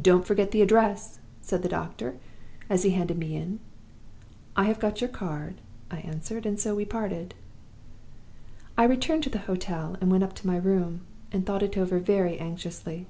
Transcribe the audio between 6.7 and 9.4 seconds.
we parted. "I returned to the